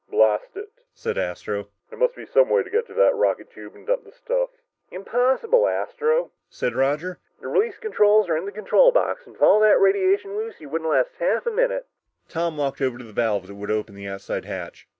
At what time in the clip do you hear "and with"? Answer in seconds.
9.27-9.43